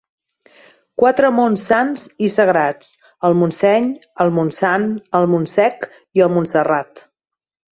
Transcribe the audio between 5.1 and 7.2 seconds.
el Montsec i el Montserrat.